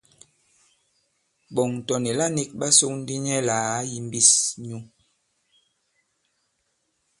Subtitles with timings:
[1.53, 4.31] Ɓɔ̀ŋ tɔ̀ nìla nīk ɓa sōk ndī nyɛ lā à kayīmbīs
[4.63, 4.77] nyu.